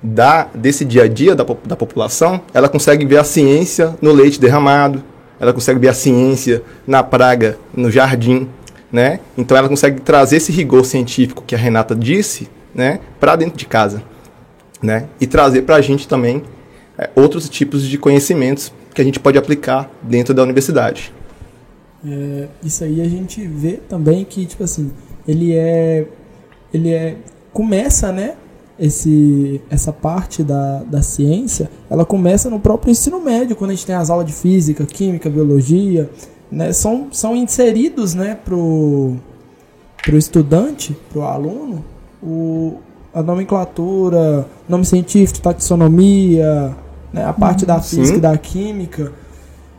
da, 0.02 0.48
desse 0.54 0.86
dia 0.86 1.04
a 1.04 1.08
dia 1.08 1.36
da, 1.36 1.44
da 1.66 1.76
população, 1.76 2.42
ela 2.54 2.70
consegue 2.70 3.06
ver 3.06 3.18
a 3.18 3.24
ciência 3.24 3.96
no 4.02 4.14
leite 4.14 4.40
derramado, 4.40 5.04
ela 5.40 5.52
consegue 5.52 5.80
ver 5.80 5.90
a 5.90 5.94
ciência 5.94 6.62
na 6.86 7.02
praga, 7.02 7.58
no 7.76 7.90
jardim, 7.90 8.48
né? 8.92 9.20
Então, 9.36 9.58
ela 9.58 9.68
consegue 9.68 10.00
trazer 10.00 10.38
esse 10.38 10.52
rigor 10.52 10.86
científico 10.86 11.44
que 11.46 11.56
a 11.56 11.58
Renata 11.58 11.96
disse, 11.96 12.48
né, 12.74 13.00
para 13.20 13.36
dentro 13.36 13.58
de 13.58 13.66
casa 13.66 14.04
né? 14.82 15.08
E 15.20 15.28
trazer 15.28 15.64
para 15.64 15.76
a 15.76 15.82
gente 15.82 16.08
também 16.08 16.44
é, 16.98 17.10
outros 17.16 17.50
tipos 17.50 17.84
de 17.84 17.98
conhecimentos 17.98 18.72
que 18.94 19.02
a 19.02 19.04
gente 19.04 19.20
pode 19.20 19.38
aplicar 19.38 19.90
dentro 20.02 20.34
da 20.34 20.44
universidade. 20.44 21.14
É, 22.08 22.48
isso 22.64 22.84
aí 22.84 23.02
a 23.02 23.10
gente 23.10 23.46
vê 23.48 23.74
também 23.90 24.24
que, 24.24 24.46
tipo 24.46 24.64
assim, 24.64 24.92
ele 25.28 25.54
é. 25.54 26.08
Ele 26.74 26.92
é. 26.92 27.18
Começa, 27.52 28.12
né? 28.12 28.36
Esse, 28.78 29.62
essa 29.70 29.94
parte 29.94 30.44
da, 30.44 30.84
da 30.84 31.02
ciência, 31.02 31.70
ela 31.90 32.04
começa 32.04 32.50
no 32.50 32.60
próprio 32.60 32.92
ensino 32.92 33.22
médio, 33.22 33.56
quando 33.56 33.72
a 33.72 33.74
gente 33.74 33.86
tem 33.86 33.96
as 33.96 34.10
aulas 34.10 34.26
de 34.26 34.34
física, 34.34 34.86
química, 34.86 35.30
biologia, 35.30 36.10
né? 36.52 36.74
São, 36.74 37.08
são 37.10 37.38
inseridos, 37.38 38.14
né, 38.14 38.38
pro, 38.44 39.16
pro 40.04 40.18
estudante, 40.18 40.94
pro 41.10 41.22
aluno, 41.22 41.86
o, 42.22 42.80
a 43.16 43.24
nomenclatura, 43.24 44.46
nome 44.68 44.84
científico, 44.84 45.40
taxonomia, 45.40 46.76
né, 47.14 47.24
a 47.24 47.32
parte 47.32 47.66
da 47.66 47.80
física 47.80 48.08
Sim. 48.08 48.16
e 48.16 48.20
da 48.20 48.38
química. 48.38 49.14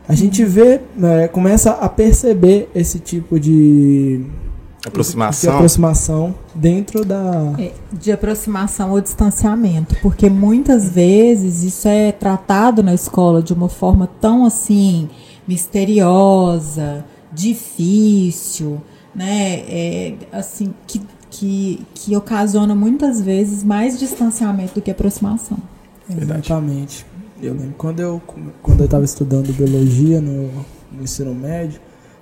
A 0.09 0.15
gente 0.15 0.43
vê, 0.43 0.81
né, 0.95 1.27
começa 1.27 1.71
a 1.71 1.87
perceber 1.87 2.67
esse 2.73 2.97
tipo 2.97 3.39
de, 3.39 4.17
de 4.17 4.87
Aproximação. 4.87 5.53
aproximação 5.53 6.35
dentro 6.55 7.05
da. 7.05 7.53
É, 7.59 7.73
de 7.93 8.11
aproximação 8.11 8.89
ou 8.89 8.99
distanciamento, 8.99 9.95
porque 10.01 10.31
muitas 10.31 10.89
vezes 10.89 11.61
isso 11.61 11.87
é 11.87 12.11
tratado 12.11 12.81
na 12.81 12.95
escola 12.95 13.43
de 13.43 13.53
uma 13.53 13.69
forma 13.69 14.09
tão 14.19 14.45
assim 14.45 15.09
misteriosa, 15.47 17.05
difícil, 17.31 18.81
né? 19.13 19.59
É, 19.67 20.13
assim 20.31 20.73
que, 20.87 21.01
que, 21.37 21.85
que 21.93 22.15
ocasiona 22.15 22.73
muitas 22.73 23.21
vezes 23.21 23.63
mais 23.63 23.99
distanciamento 23.99 24.75
do 24.75 24.81
que 24.81 24.89
aproximação. 24.89 25.57
Verdade. 26.09 26.39
Exatamente. 26.39 27.05
Eu 27.41 27.53
lembro 27.53 27.75
quando 27.77 27.99
eu 27.99 28.21
quando 28.63 28.79
eu 28.79 28.85
estava 28.85 29.05
estudando 29.05 29.53
biologia 29.53 30.19
no, 30.19 30.49
no 30.91 31.03
ensino 31.03 31.35
médio, 31.35 31.79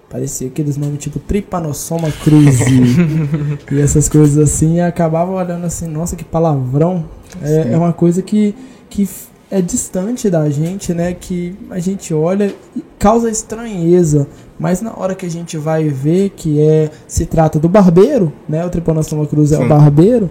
parecia 0.09 0.47
aqueles 0.47 0.75
nomes 0.75 0.99
tipo 0.99 1.19
Trypanosoma 1.19 2.11
cruzi 2.11 2.97
e 3.71 3.79
essas 3.79 4.09
coisas 4.09 4.37
assim, 4.37 4.75
e 4.75 4.81
acabava 4.81 5.31
olhando 5.31 5.65
assim, 5.65 5.87
nossa, 5.87 6.15
que 6.15 6.25
palavrão. 6.25 7.05
É, 7.41 7.71
é 7.71 7.77
uma 7.77 7.93
coisa 7.93 8.21
que, 8.21 8.53
que 8.89 9.07
é 9.49 9.61
distante 9.61 10.29
da 10.29 10.49
gente, 10.49 10.93
né? 10.93 11.13
Que 11.13 11.55
a 11.69 11.79
gente 11.79 12.13
olha 12.13 12.53
e 12.75 12.83
causa 12.99 13.29
estranheza. 13.29 14.27
Mas 14.57 14.81
na 14.81 14.93
hora 14.97 15.13
que 15.15 15.25
a 15.25 15.29
gente 15.29 15.57
vai 15.57 15.89
ver 15.89 16.29
que 16.29 16.61
é 16.61 16.89
se 17.07 17.25
trata 17.25 17.59
do 17.59 17.67
barbeiro, 17.67 18.31
né? 18.47 18.65
O 18.65 18.69
Trypanosoma 18.69 19.25
cruzi 19.25 19.53
é 19.55 19.57
o 19.57 19.63
Sim. 19.63 19.67
barbeiro. 19.67 20.29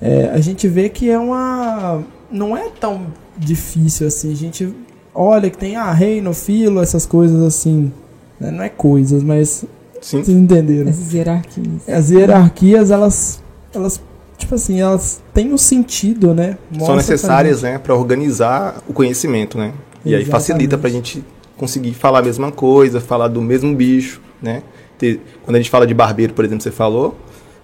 é, 0.00 0.30
a 0.32 0.40
gente 0.40 0.68
vê 0.68 0.88
que 0.88 1.10
é 1.10 1.18
uma. 1.18 2.02
Não 2.30 2.56
é 2.56 2.68
tão 2.78 3.06
difícil 3.36 4.06
assim. 4.06 4.32
A 4.32 4.36
gente 4.36 4.74
olha 5.14 5.48
que 5.48 5.56
tem 5.56 5.76
ah, 5.76 5.92
reino, 5.92 6.34
filo, 6.34 6.82
essas 6.82 7.06
coisas 7.06 7.42
assim. 7.42 7.90
né? 8.38 8.50
Não 8.50 8.62
é 8.62 8.68
coisas, 8.68 9.22
mas 9.22 9.64
Sim. 10.00 10.22
vocês 10.22 10.36
entenderam. 10.36 10.90
Essas 10.90 11.12
hierarquias. 11.14 11.88
As 11.88 12.10
hierarquias, 12.10 12.90
elas. 12.90 13.42
Elas. 13.72 14.00
Tipo 14.36 14.56
assim, 14.56 14.80
elas 14.80 15.22
têm 15.32 15.52
um 15.52 15.58
sentido, 15.58 16.34
né? 16.34 16.58
São 16.70 16.78
Mostra 16.80 16.86
pra 16.86 16.96
necessárias, 16.96 17.60
gente. 17.60 17.72
né, 17.72 17.78
para 17.78 17.94
organizar 17.94 18.82
o 18.86 18.92
conhecimento, 18.92 19.56
né? 19.56 19.72
E 20.04 20.14
aí 20.14 20.24
facilita 20.26 20.76
para 20.76 20.88
a 20.88 20.92
gente 20.92 21.24
conseguir 21.56 21.94
falar 21.94 22.20
a 22.20 22.22
mesma 22.22 22.50
coisa, 22.50 23.00
falar 23.00 23.28
do 23.28 23.40
mesmo 23.40 23.74
bicho, 23.74 24.20
né? 24.42 24.62
Ter- 24.98 25.20
quando 25.42 25.56
a 25.56 25.58
gente 25.58 25.70
fala 25.70 25.86
de 25.86 25.94
barbeiro, 25.94 26.32
por 26.34 26.44
exemplo, 26.44 26.62
você 26.62 26.70
falou, 26.70 27.16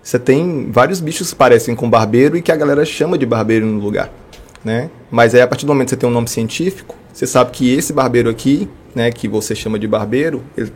você 0.02 0.18
tem 0.18 0.70
vários 0.70 1.00
bichos 1.00 1.30
que 1.30 1.37
parecem 1.37 1.75
com 1.75 1.88
barbeiro 1.88 2.37
e 2.37 2.42
que 2.42 2.50
a 2.50 2.56
galera 2.56 2.85
chama 2.85 3.18
de 3.18 3.26
barbeiro 3.26 3.66
no 3.66 3.80
lugar, 3.80 4.11
né? 4.64 4.90
Mas 5.11 5.35
aí 5.35 5.40
a 5.40 5.47
partir 5.47 5.66
do 5.66 5.68
momento 5.73 5.88
que 5.88 5.90
você 5.90 5.97
tem 5.97 6.09
um 6.09 6.12
nome 6.12 6.28
científico, 6.28 6.94
você 7.12 7.26
sabe 7.26 7.50
que 7.50 7.73
esse 7.73 7.92
barbeiro 7.92 8.30
aqui, 8.30 8.68
né, 8.94 9.11
que 9.11 9.28
você 9.28 9.54
chama 9.54 9.78
de 9.78 9.87
barbeiro, 9.87 10.42
ele, 10.56 10.73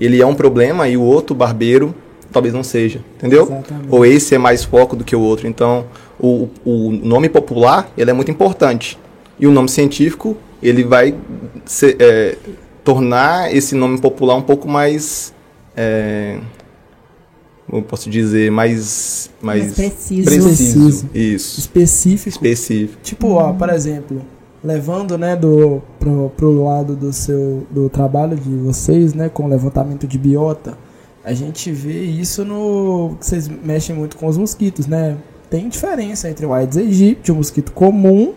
ele 0.00 0.20
é 0.20 0.26
um 0.26 0.34
problema 0.34 0.88
e 0.88 0.96
o 0.96 1.02
outro 1.02 1.34
barbeiro 1.34 1.94
talvez 2.30 2.52
não 2.52 2.62
seja, 2.62 3.00
entendeu? 3.16 3.44
Exatamente. 3.44 3.88
Ou 3.90 4.04
esse 4.04 4.34
é 4.34 4.38
mais 4.38 4.64
foco 4.64 4.94
do 4.94 5.02
que 5.04 5.16
o 5.16 5.20
outro. 5.20 5.46
Então, 5.48 5.86
o, 6.20 6.48
o 6.64 6.92
nome 6.92 7.28
popular 7.28 7.90
ele 7.96 8.10
é 8.10 8.12
muito 8.12 8.30
importante. 8.30 8.98
E 9.40 9.46
o 9.46 9.50
nome 9.50 9.68
científico 9.68 10.36
ele 10.62 10.84
vai 10.84 11.14
ser, 11.64 11.96
é, 12.00 12.36
tornar 12.84 13.54
esse 13.54 13.74
nome 13.74 14.00
popular 14.00 14.34
um 14.36 14.42
pouco 14.42 14.68
mais. 14.68 15.34
É, 15.76 16.38
como 17.66 17.82
eu 17.82 17.82
posso 17.82 18.08
dizer? 18.08 18.50
Mais. 18.50 19.30
Mais, 19.42 19.64
Mais 19.64 19.74
preciso. 19.74 20.24
Preciso. 20.24 21.10
Isso. 21.14 21.60
Específico. 21.60 22.28
Específico. 22.28 23.00
Tipo, 23.02 23.28
ó, 23.32 23.52
por 23.52 23.68
exemplo, 23.68 24.22
levando, 24.64 25.18
né, 25.18 25.36
do, 25.36 25.82
pro, 25.98 26.30
pro 26.36 26.64
lado 26.64 26.96
do 26.96 27.12
seu 27.12 27.66
do 27.70 27.88
trabalho 27.88 28.36
de 28.36 28.56
vocês, 28.56 29.14
né, 29.14 29.28
com 29.28 29.44
o 29.44 29.48
levantamento 29.48 30.06
de 30.06 30.18
biota, 30.18 30.76
a 31.24 31.34
gente 31.34 31.70
vê 31.70 32.04
isso 32.04 32.44
no. 32.44 33.16
que 33.20 33.26
Vocês 33.26 33.48
mexem 33.48 33.94
muito 33.94 34.16
com 34.16 34.26
os 34.26 34.38
mosquitos, 34.38 34.86
né? 34.86 35.16
Tem 35.50 35.68
diferença 35.68 36.28
entre 36.28 36.44
o 36.46 36.52
Aedes 36.52 36.76
aegypti, 36.76 37.32
o 37.32 37.34
mosquito 37.34 37.72
comum, 37.72 38.34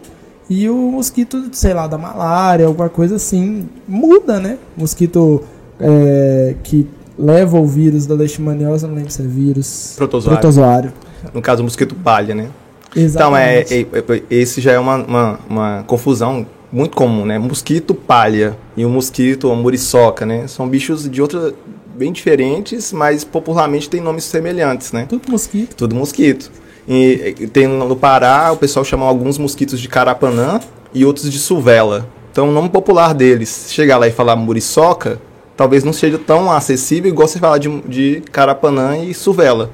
e 0.53 0.69
o 0.69 0.75
mosquito, 0.75 1.47
sei 1.53 1.73
lá, 1.73 1.87
da 1.87 1.97
malária, 1.97 2.65
alguma 2.65 2.89
coisa 2.89 3.15
assim. 3.15 3.69
Muda, 3.87 4.37
né? 4.37 4.57
Mosquito 4.75 5.41
é, 5.79 6.55
que 6.61 6.85
leva 7.17 7.57
o 7.57 7.65
vírus 7.65 8.05
da 8.05 8.15
leishmaniose, 8.15 8.85
não 8.85 8.95
lembro 8.95 9.09
se 9.09 9.21
é 9.21 9.25
vírus. 9.25 9.93
Protozoário. 9.95 10.41
Protozoário. 10.41 10.93
No 11.33 11.41
caso, 11.41 11.61
o 11.61 11.63
mosquito 11.63 11.95
palha, 11.95 12.35
né? 12.35 12.49
Exatamente. 12.93 13.73
Então, 13.75 13.97
é, 13.97 14.13
é- 14.13 14.17
é- 14.17 14.23
esse 14.29 14.59
já 14.59 14.73
é 14.73 14.79
uma, 14.79 14.97
uma, 14.97 15.39
uma 15.49 15.83
confusão 15.87 16.45
muito 16.69 16.97
comum, 16.97 17.25
né? 17.25 17.39
Mosquito 17.39 17.95
palha 17.95 18.57
e 18.75 18.83
o 18.83 18.89
mosquito 18.89 19.49
a 19.49 19.55
muriçoca, 19.55 20.25
né? 20.25 20.47
São 20.47 20.67
bichos 20.67 21.09
de 21.09 21.21
outra 21.21 21.53
bem 21.95 22.11
diferentes, 22.11 22.91
mas 22.91 23.23
popularmente 23.23 23.89
têm 23.89 24.01
nomes 24.01 24.25
semelhantes, 24.25 24.91
né? 24.91 25.05
Tudo 25.07 25.31
mosquito. 25.31 25.75
Tudo 25.77 25.95
mosquito. 25.95 26.51
E, 26.93 27.47
tem 27.53 27.67
no 27.67 27.95
Pará, 27.95 28.51
o 28.51 28.57
pessoal 28.57 28.83
chama 28.83 29.05
alguns 29.05 29.37
mosquitos 29.37 29.79
de 29.79 29.87
carapanã 29.87 30.59
e 30.93 31.05
outros 31.05 31.31
de 31.31 31.39
suvela. 31.39 32.05
Então, 32.29 32.49
o 32.49 32.51
nome 32.51 32.67
popular 32.67 33.13
deles, 33.13 33.67
chegar 33.69 33.97
lá 33.97 34.09
e 34.09 34.11
falar 34.11 34.35
muriçoca, 34.35 35.21
talvez 35.55 35.85
não 35.85 35.93
seja 35.93 36.17
tão 36.17 36.51
acessível 36.51 37.09
igual 37.09 37.29
você 37.29 37.39
falar 37.39 37.59
de, 37.59 37.69
de 37.83 38.21
carapanã 38.29 38.97
e 38.97 39.13
suvela. 39.13 39.71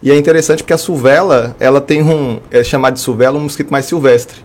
E 0.00 0.12
é 0.12 0.16
interessante 0.16 0.62
porque 0.62 0.72
a 0.72 0.78
suvela, 0.78 1.56
ela 1.58 1.80
tem 1.80 2.00
um, 2.00 2.38
é 2.48 2.62
chamado 2.62 2.94
de 2.94 3.00
suvela 3.00 3.36
um 3.36 3.42
mosquito 3.42 3.72
mais 3.72 3.86
silvestre. 3.86 4.38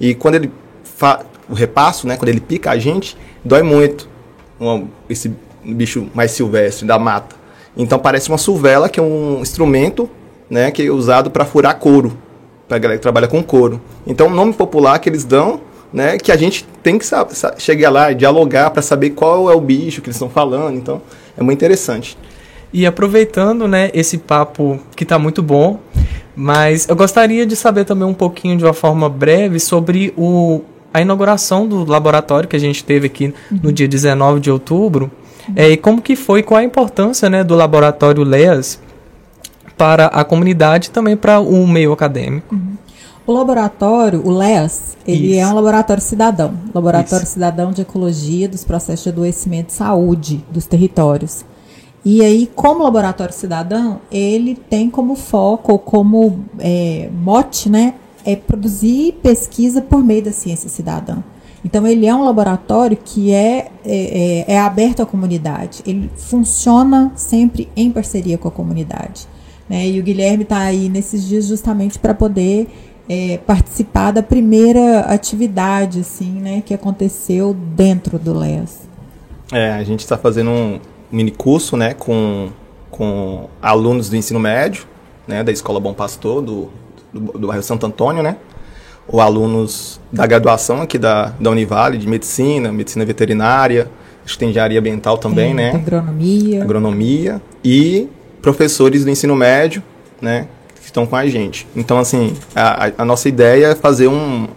E 0.00 0.12
quando 0.12 0.34
ele 0.34 0.50
fa, 0.82 1.20
o 1.48 1.54
repasso, 1.54 2.04
né, 2.04 2.16
quando 2.16 2.30
ele 2.30 2.40
pica 2.40 2.72
a 2.72 2.78
gente, 2.78 3.16
dói 3.44 3.62
muito. 3.62 4.08
Esse 5.08 5.32
bicho 5.64 6.08
mais 6.14 6.32
silvestre 6.32 6.84
da 6.84 6.98
mata. 6.98 7.36
Então 7.76 7.96
parece 7.96 8.28
uma 8.28 8.38
suvela, 8.38 8.88
que 8.88 8.98
é 8.98 9.02
um 9.02 9.40
instrumento, 9.40 10.10
né, 10.50 10.70
que 10.70 10.82
é 10.82 10.90
usado 10.90 11.30
para 11.30 11.44
furar 11.44 11.78
couro, 11.78 12.18
para 12.68 12.78
galera 12.78 12.98
que 12.98 13.02
trabalha 13.02 13.28
com 13.28 13.42
couro. 13.42 13.80
Então 14.06 14.26
o 14.26 14.30
nome 14.30 14.52
popular 14.52 14.98
que 14.98 15.08
eles 15.08 15.24
dão, 15.24 15.60
né, 15.92 16.18
que 16.18 16.32
a 16.32 16.36
gente 16.36 16.66
tem 16.82 16.98
que 16.98 17.06
chegar 17.58 17.90
lá 17.90 18.10
e 18.10 18.14
dialogar 18.14 18.70
para 18.70 18.82
saber 18.82 19.10
qual 19.10 19.50
é 19.50 19.54
o 19.54 19.60
bicho 19.60 20.02
que 20.02 20.08
eles 20.08 20.16
estão 20.16 20.28
falando. 20.28 20.76
Então 20.76 21.00
é 21.38 21.42
muito 21.42 21.58
interessante. 21.58 22.18
E 22.72 22.86
aproveitando, 22.86 23.66
né, 23.66 23.90
esse 23.94 24.18
papo 24.18 24.78
que 24.94 25.04
tá 25.04 25.18
muito 25.18 25.42
bom, 25.42 25.78
mas 26.34 26.88
eu 26.88 26.94
gostaria 26.94 27.44
de 27.44 27.56
saber 27.56 27.84
também 27.84 28.06
um 28.06 28.14
pouquinho 28.14 28.56
de 28.56 28.64
uma 28.64 28.72
forma 28.72 29.08
breve 29.08 29.58
sobre 29.58 30.14
o, 30.16 30.62
a 30.94 31.00
inauguração 31.00 31.66
do 31.66 31.84
laboratório 31.84 32.48
que 32.48 32.56
a 32.56 32.60
gente 32.60 32.84
teve 32.84 33.06
aqui 33.06 33.34
no 33.50 33.72
dia 33.72 33.88
19 33.88 34.40
de 34.40 34.50
outubro. 34.50 35.10
É, 35.56 35.68
e 35.68 35.76
como 35.76 36.00
que 36.00 36.14
foi, 36.14 36.42
qual 36.44 36.60
a 36.60 36.64
importância 36.64 37.28
né, 37.28 37.42
do 37.42 37.56
laboratório 37.56 38.22
LEAS 38.22 38.80
para 39.80 40.08
a 40.08 40.22
comunidade 40.24 40.88
e 40.88 40.90
também 40.90 41.16
para 41.16 41.40
o 41.40 41.66
meio 41.66 41.90
acadêmico. 41.90 42.54
O 43.26 43.32
laboratório, 43.32 44.20
o 44.22 44.30
LEAS, 44.30 44.94
ele 45.06 45.30
Isso. 45.30 45.40
é 45.40 45.46
um 45.46 45.54
laboratório 45.54 46.02
cidadão. 46.02 46.52
Laboratório 46.74 47.22
Isso. 47.24 47.32
cidadão 47.32 47.72
de 47.72 47.80
ecologia 47.80 48.46
dos 48.46 48.62
processos 48.62 49.04
de 49.04 49.08
adoecimento 49.08 49.70
e 49.70 49.72
saúde 49.72 50.44
dos 50.52 50.66
territórios. 50.66 51.46
E 52.04 52.22
aí, 52.22 52.46
como 52.54 52.82
laboratório 52.84 53.32
cidadão, 53.32 54.02
ele 54.12 54.54
tem 54.54 54.90
como 54.90 55.14
foco, 55.14 55.78
como 55.78 56.44
é, 56.58 57.08
mote, 57.14 57.70
né, 57.70 57.94
é 58.22 58.36
produzir 58.36 59.18
pesquisa 59.22 59.80
por 59.80 60.04
meio 60.04 60.24
da 60.24 60.32
ciência 60.32 60.68
cidadã. 60.68 61.22
Então, 61.64 61.86
ele 61.86 62.04
é 62.06 62.14
um 62.14 62.24
laboratório 62.24 62.98
que 63.02 63.32
é, 63.32 63.70
é, 63.82 64.44
é- 64.46 64.54
é 64.54 64.58
aberto 64.58 65.00
à 65.00 65.06
comunidade. 65.06 65.82
Ele 65.86 66.10
funciona 66.16 67.12
sempre 67.16 67.66
em 67.74 67.90
parceria 67.90 68.36
com 68.36 68.48
a 68.48 68.50
comunidade. 68.50 69.26
Né? 69.70 69.88
E 69.88 70.00
o 70.00 70.02
Guilherme 70.02 70.42
está 70.42 70.58
aí 70.58 70.88
nesses 70.88 71.26
dias 71.26 71.46
justamente 71.46 71.96
para 71.96 72.12
poder 72.12 72.66
é, 73.08 73.38
participar 73.38 74.10
da 74.10 74.22
primeira 74.22 75.00
atividade 75.02 76.00
assim, 76.00 76.32
né, 76.32 76.60
que 76.66 76.74
aconteceu 76.74 77.54
dentro 77.54 78.18
do 78.18 78.36
LES. 78.36 78.88
É, 79.52 79.72
a 79.72 79.84
gente 79.84 80.00
está 80.00 80.18
fazendo 80.18 80.50
um 80.50 80.80
mini 81.10 81.30
curso, 81.30 81.76
né, 81.76 81.94
com, 81.94 82.50
com 82.90 83.48
alunos 83.62 84.08
do 84.08 84.16
ensino 84.16 84.40
médio, 84.40 84.86
né, 85.26 85.44
da 85.44 85.52
Escola 85.52 85.78
Bom 85.78 85.94
Pastor, 85.94 86.42
do, 86.42 86.68
do, 87.12 87.38
do 87.38 87.46
bairro 87.46 87.62
Santo 87.62 87.86
Antônio, 87.86 88.24
né, 88.24 88.36
ou 89.06 89.20
alunos 89.20 90.00
da 90.12 90.26
graduação 90.26 90.82
aqui 90.82 90.98
da, 90.98 91.32
da 91.38 91.50
Univale, 91.50 91.96
de 91.96 92.08
medicina, 92.08 92.72
medicina 92.72 93.04
veterinária, 93.04 93.88
acho 94.24 94.34
que 94.34 94.38
tem 94.40 94.50
engenharia 94.50 94.78
ambiental 94.80 95.16
também, 95.18 95.54
né? 95.54 95.72
Agronomia. 95.74 96.62
Agronomia 96.62 97.42
e 97.64 98.08
professores 98.40 99.04
do 99.04 99.10
ensino 99.10 99.34
médio, 99.36 99.82
né? 100.20 100.46
Que 100.80 100.86
estão 100.86 101.06
com 101.06 101.16
a 101.16 101.26
gente. 101.26 101.66
Então, 101.76 101.98
assim, 101.98 102.34
a, 102.54 102.90
a 102.98 103.04
nossa 103.04 103.28
ideia 103.28 103.68
é 103.68 103.74
fazer 103.74 104.08
um, 104.08 104.48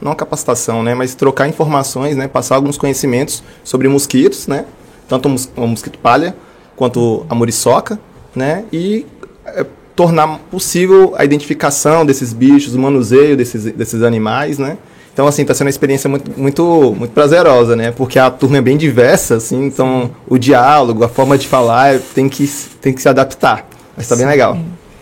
não 0.00 0.14
capacitação, 0.14 0.82
né? 0.82 0.94
Mas 0.94 1.14
trocar 1.14 1.48
informações, 1.48 2.16
né? 2.16 2.28
Passar 2.28 2.56
alguns 2.56 2.76
conhecimentos 2.76 3.42
sobre 3.64 3.88
mosquitos, 3.88 4.46
né? 4.46 4.64
Tanto 5.08 5.28
o 5.56 5.66
mosquito 5.66 5.98
palha 5.98 6.36
quanto 6.76 7.26
a 7.28 7.34
muriçoca, 7.34 7.98
né? 8.34 8.64
E 8.72 9.06
é, 9.46 9.64
tornar 9.96 10.38
possível 10.50 11.14
a 11.16 11.24
identificação 11.24 12.06
desses 12.06 12.32
bichos, 12.32 12.74
o 12.74 12.78
manuseio 12.78 13.36
desses, 13.36 13.64
desses 13.72 14.02
animais, 14.02 14.58
né? 14.58 14.78
Então, 15.18 15.26
assim, 15.26 15.42
está 15.42 15.52
sendo 15.52 15.66
uma 15.66 15.70
experiência 15.70 16.08
muito, 16.08 16.30
muito, 16.38 16.94
muito 16.96 17.10
prazerosa, 17.10 17.74
né? 17.74 17.90
Porque 17.90 18.20
a 18.20 18.30
turma 18.30 18.58
é 18.58 18.60
bem 18.60 18.76
diversa, 18.76 19.34
assim, 19.34 19.64
então 19.64 20.12
o 20.28 20.38
diálogo, 20.38 21.02
a 21.02 21.08
forma 21.08 21.36
de 21.36 21.48
falar 21.48 21.98
tem 22.14 22.28
que, 22.28 22.48
tem 22.80 22.92
que 22.92 23.02
se 23.02 23.08
adaptar. 23.08 23.66
Mas 23.96 24.04
está 24.04 24.14
bem 24.14 24.26
legal. 24.26 24.56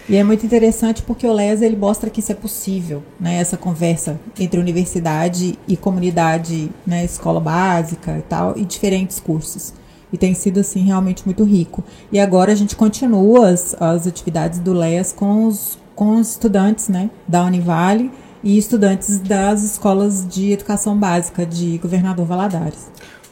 E 0.08 0.16
é 0.16 0.24
muito 0.24 0.46
interessante 0.46 1.02
porque 1.02 1.26
o 1.26 1.32
LES 1.34 1.60
ele 1.60 1.76
mostra 1.76 2.08
que 2.08 2.20
isso 2.20 2.32
é 2.32 2.34
possível, 2.34 3.02
né? 3.20 3.34
Essa 3.34 3.58
conversa 3.58 4.18
entre 4.40 4.58
universidade 4.58 5.58
e 5.68 5.76
comunidade, 5.76 6.70
né? 6.86 7.04
Escola 7.04 7.38
básica 7.38 8.16
e 8.16 8.22
tal, 8.22 8.54
e 8.56 8.64
diferentes 8.64 9.20
cursos. 9.20 9.74
E 10.10 10.16
tem 10.16 10.32
sido, 10.32 10.60
assim, 10.60 10.80
realmente 10.80 11.26
muito 11.26 11.44
rico. 11.44 11.84
E 12.10 12.18
agora 12.18 12.52
a 12.52 12.54
gente 12.54 12.74
continua 12.74 13.50
as, 13.50 13.76
as 13.78 14.06
atividades 14.06 14.60
do 14.60 14.72
LES 14.72 15.12
com 15.12 15.46
os, 15.46 15.78
com 15.94 16.18
os 16.18 16.30
estudantes, 16.30 16.88
né? 16.88 17.10
Da 17.28 17.44
Univale 17.44 18.10
e 18.46 18.56
estudantes 18.56 19.18
das 19.18 19.64
escolas 19.64 20.24
de 20.24 20.52
educação 20.52 20.96
básica 20.96 21.44
de 21.44 21.78
Governador 21.78 22.24
Valadares. 22.24 22.86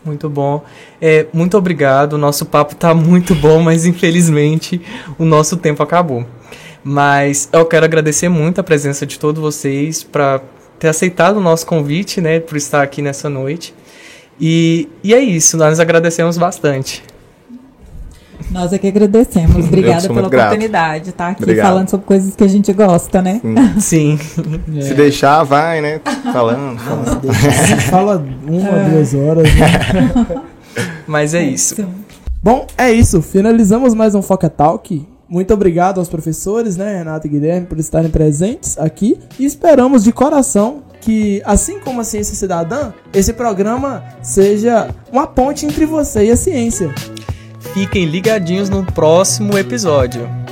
Muito 0.04 0.28
bom. 0.28 0.64
É, 1.00 1.26
muito 1.32 1.56
obrigado. 1.56 2.14
O 2.14 2.18
nosso 2.18 2.44
papo 2.44 2.72
está 2.72 2.92
muito 2.92 3.32
bom, 3.32 3.62
mas 3.62 3.86
infelizmente 3.86 4.82
o 5.16 5.24
nosso 5.24 5.56
tempo 5.56 5.80
acabou. 5.84 6.26
Mas 6.82 7.48
eu 7.52 7.64
quero 7.64 7.84
agradecer 7.84 8.28
muito 8.28 8.60
a 8.60 8.64
presença 8.64 9.06
de 9.06 9.16
todos 9.16 9.40
vocês 9.40 10.02
para 10.02 10.42
ter 10.80 10.88
aceitado 10.88 11.36
o 11.36 11.40
nosso 11.40 11.64
convite, 11.64 12.20
né, 12.20 12.40
por 12.40 12.56
estar 12.56 12.82
aqui 12.82 13.00
nessa 13.00 13.30
noite. 13.30 13.72
E, 14.40 14.88
e 15.04 15.14
é 15.14 15.20
isso, 15.20 15.56
nós 15.56 15.78
agradecemos 15.78 16.36
bastante. 16.36 17.04
Nós 18.50 18.72
é 18.72 18.78
que 18.78 18.86
agradecemos. 18.86 19.66
Obrigada 19.66 20.08
pela 20.08 20.26
oportunidade, 20.28 21.12
tá? 21.12 21.28
Aqui 21.28 21.42
Obrigado. 21.42 21.66
falando 21.66 21.90
sobre 21.90 22.06
coisas 22.06 22.34
que 22.34 22.44
a 22.44 22.48
gente 22.48 22.72
gosta, 22.72 23.20
né? 23.22 23.40
Sim. 23.78 24.18
É. 24.76 24.80
Se 24.80 24.94
deixar, 24.94 25.42
vai, 25.44 25.80
né? 25.80 26.00
Falando. 26.32 26.78
falando. 26.78 27.20
Deixar, 27.20 27.80
fala 27.82 28.24
uma 28.46 28.68
é. 28.68 28.88
duas 28.90 29.14
horas, 29.14 29.44
né? 29.54 30.42
Mas 31.06 31.34
é, 31.34 31.38
é 31.38 31.44
isso. 31.44 31.74
isso. 31.74 31.88
Bom, 32.42 32.66
é 32.76 32.92
isso. 32.92 33.22
Finalizamos 33.22 33.94
mais 33.94 34.14
um 34.14 34.22
Foca 34.22 34.48
Talk. 34.48 35.06
Muito 35.28 35.54
obrigado 35.54 35.98
aos 35.98 36.08
professores, 36.08 36.76
né, 36.76 36.98
Renato 36.98 37.26
e 37.26 37.30
Guilherme, 37.30 37.66
por 37.66 37.78
estarem 37.78 38.10
presentes 38.10 38.76
aqui. 38.78 39.18
E 39.38 39.44
esperamos 39.44 40.04
de 40.04 40.12
coração 40.12 40.82
que, 41.00 41.42
assim 41.44 41.78
como 41.80 42.00
a 42.00 42.04
Ciência 42.04 42.34
Cidadã, 42.34 42.92
esse 43.12 43.32
programa 43.32 44.02
seja 44.22 44.88
uma 45.12 45.26
ponte 45.26 45.66
entre 45.66 45.84
você 45.86 46.26
e 46.26 46.30
a 46.30 46.36
ciência. 46.36 46.94
Fiquem 47.74 48.04
ligadinhos 48.04 48.70
no 48.70 48.84
próximo 48.84 49.58
episódio. 49.58 50.43